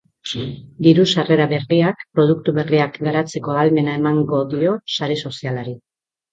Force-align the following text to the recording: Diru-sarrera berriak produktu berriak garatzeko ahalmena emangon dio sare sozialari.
Diru-sarrera 0.87 1.47
berriak 1.51 2.01
produktu 2.21 2.55
berriak 2.57 2.99
garatzeko 3.09 3.55
ahalmena 3.59 4.01
emangon 4.01 4.51
dio 4.57 4.77
sare 4.99 5.23
sozialari. 5.29 5.81